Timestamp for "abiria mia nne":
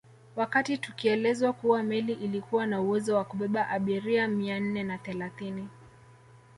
3.69-4.83